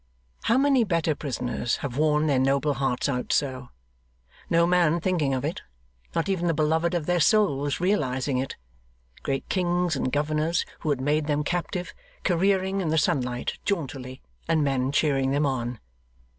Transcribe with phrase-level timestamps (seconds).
[0.45, 3.69] How many better prisoners have worn their noble hearts out so;
[4.49, 5.61] no man thinking of it;
[6.15, 8.55] not even the beloved of their souls realising it;
[9.21, 11.93] great kings and governors, who had made them captive,
[12.23, 15.79] careering in the sunlight jauntily, and men cheering them on.